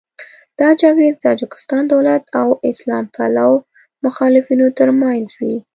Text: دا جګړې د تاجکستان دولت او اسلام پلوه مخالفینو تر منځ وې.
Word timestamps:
دا 0.59 0.69
جګړې 0.81 1.09
د 1.11 1.17
تاجکستان 1.27 1.83
دولت 1.93 2.23
او 2.41 2.47
اسلام 2.71 3.05
پلوه 3.15 3.63
مخالفینو 4.05 4.67
تر 4.79 4.89
منځ 5.01 5.25
وې. 5.39 5.57